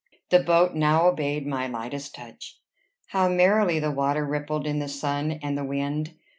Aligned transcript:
The 0.31 0.39
boat 0.39 0.73
now 0.73 1.05
obeyed 1.09 1.45
my 1.45 1.67
lightest 1.67 2.15
touch. 2.15 2.59
How 3.09 3.29
merrily 3.29 3.77
the 3.77 3.91
water 3.91 4.25
rippled 4.25 4.65
in 4.65 4.79
the 4.79 4.87
sun 4.89 5.33
and 5.43 5.55
the 5.55 5.63
wind! 5.63 6.15